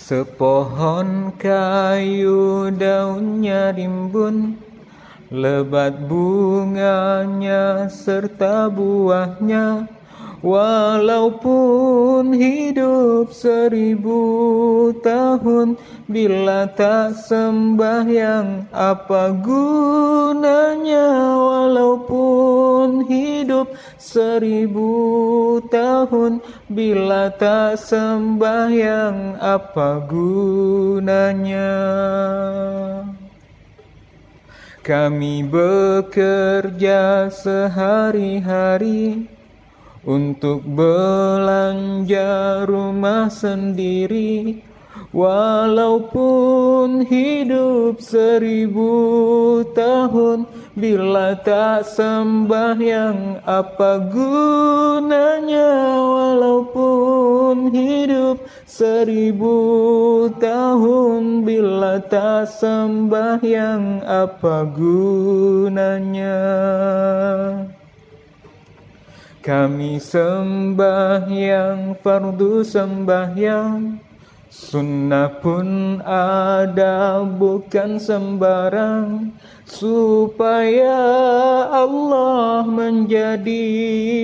Sepohon 0.00 1.36
kayu 1.36 2.72
daunnya 2.72 3.68
rimbun 3.76 4.56
Lebat 5.28 6.08
bunganya 6.08 7.84
serta 7.92 8.72
buahnya 8.72 9.84
Walaupun 10.40 12.32
hidup 12.32 13.28
seribu 13.28 14.88
tahun 15.04 15.76
Bila 16.08 16.64
tak 16.72 17.12
sembahyang 17.28 18.64
apa 18.72 19.36
gunanya? 19.36 21.36
Walaupun 21.36 23.04
hidup 23.04 23.68
seribu 24.00 25.60
tahun 25.68 26.40
Bila 26.72 27.28
tak 27.36 27.76
sembahyang 27.76 29.36
apa 29.44 30.08
gunanya? 30.08 31.76
Kami 34.80 35.44
bekerja 35.44 37.28
sehari-hari 37.28 39.28
untuk 40.04 40.64
belanja 40.64 42.30
rumah 42.64 43.28
sendiri 43.28 44.64
Walaupun 45.10 47.02
hidup 47.02 47.98
seribu 47.98 48.94
tahun 49.74 50.46
Bila 50.78 51.34
tak 51.42 51.82
sembahyang 51.82 53.42
apa 53.42 54.06
gunanya 54.06 55.98
Walaupun 55.98 57.74
hidup 57.74 58.38
seribu 58.70 59.58
tahun 60.38 61.42
Bila 61.42 61.98
tak 62.06 62.46
sembahyang 62.46 64.06
apa 64.06 64.62
gunanya 64.70 66.38
kami 69.40 69.96
sembahyang 69.96 71.96
fardu 72.04 72.60
sembahyang 72.60 74.09
Sunnah 74.50 75.38
pun 75.38 76.02
ada 76.02 77.22
bukan 77.22 78.02
sembarang. 78.02 79.30
Supaya 79.62 80.98
Allah 81.70 82.66
menjadi 82.66 83.62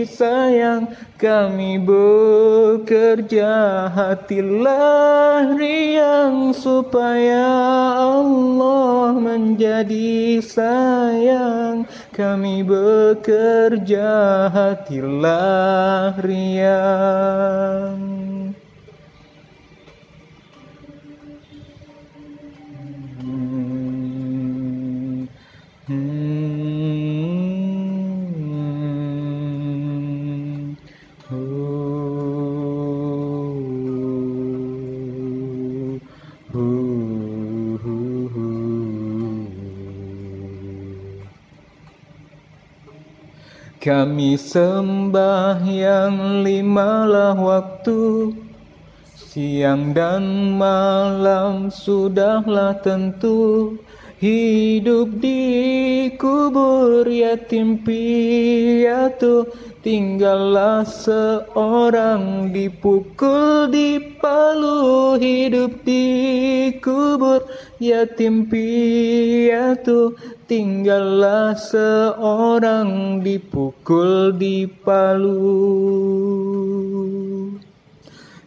sayang 0.03 0.91
Kami 1.15 1.79
bekerja 1.79 3.55
hatilah 3.87 5.55
riang. 5.55 6.51
Supaya 6.51 7.47
Allah 8.03 9.15
menjadi 9.15 10.43
sayang 10.43 11.87
Kami 12.11 12.67
bekerja 12.67 14.11
hatilah 14.51 16.19
riang 16.19 18.06
Kami 43.87 44.35
sembahyang 44.35 46.43
limalah 46.43 47.39
waktu. 47.39 48.35
Siang 49.15 49.95
dan 49.95 50.59
malam 50.59 51.71
sudahlah 51.71 52.83
tentu. 52.83 53.79
Hidup 54.19 55.23
di 55.23 55.39
kubur 56.19 57.07
yatim 57.07 57.79
piatu 57.87 59.55
Tinggallah 59.87 60.83
seorang 60.83 62.51
dipukul 62.51 63.71
di 63.71 64.19
palu 64.19 65.15
Hidup 65.15 65.87
di 65.87 66.75
kubur 66.83 67.47
yatim 67.79 68.51
piatu. 68.51 70.19
Tinggallah 70.51 71.55
seorang 71.55 73.23
dipukul 73.23 74.35
di 74.35 74.67
palu. 74.67 75.39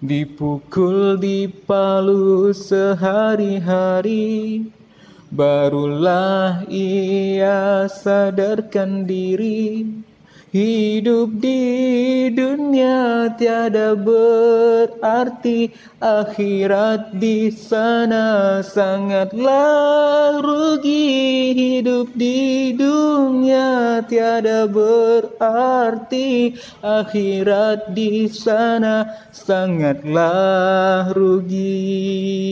Dipukul 0.04 1.16
di 1.24 1.48
palu 1.48 2.52
sehari-hari 2.52 4.28
Barulah 5.32 6.68
ia 6.68 7.88
sadarkan 7.88 9.08
diri 9.08 9.88
Hidup 10.50 11.38
di 11.38 11.62
dunia 12.34 13.30
tiada 13.38 13.94
berarti 13.94 15.70
akhirat 16.02 17.14
di 17.22 17.54
sana 17.54 18.58
sangatlah 18.66 20.42
rugi. 20.42 21.54
Hidup 21.54 22.18
di 22.18 22.74
dunia 22.74 24.02
tiada 24.10 24.66
berarti 24.66 26.58
akhirat 26.82 27.94
di 27.94 28.26
sana 28.26 29.06
sangatlah 29.30 31.14
rugi 31.14 32.50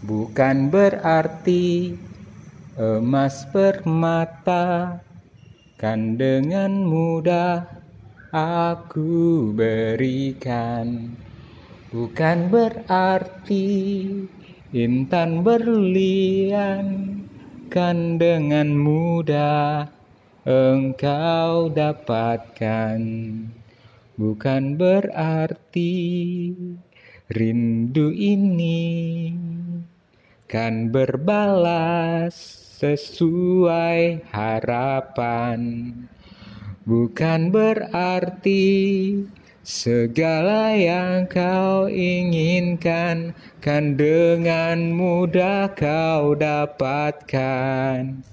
Bukan 0.00 0.72
berarti 0.72 1.92
emas 2.80 3.44
permata 3.52 4.96
kan 5.76 6.16
dengan 6.16 6.88
mudah 6.88 7.68
aku 8.32 9.52
berikan. 9.52 11.12
Bukan 11.92 12.48
berarti 12.48 13.68
intan 14.72 15.44
berlian 15.44 16.86
kan 17.68 18.16
dengan 18.16 18.72
mudah 18.72 19.84
engkau 20.48 21.68
dapatkan. 21.76 23.00
Bukan 24.16 24.62
berarti 24.80 25.92
rindu 27.30 28.10
ini 28.10 29.30
kan 30.50 30.90
berbalas 30.90 32.34
sesuai 32.82 34.26
harapan. 34.34 35.60
Bukan 36.82 37.54
berarti 37.54 38.66
segala 39.62 40.74
yang 40.74 41.30
kau 41.30 41.86
inginkan 41.86 43.30
kan 43.62 43.94
dengan 43.94 44.90
mudah 44.90 45.70
kau 45.78 46.34
dapatkan. 46.34 48.26